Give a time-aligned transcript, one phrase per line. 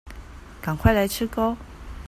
[0.63, 1.55] 趕快來吃鉤